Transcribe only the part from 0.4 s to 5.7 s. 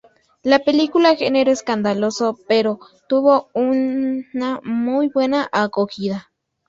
La película generó escándalo, pero tuvo una muy buena